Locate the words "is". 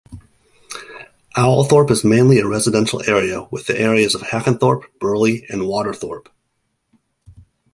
1.91-2.03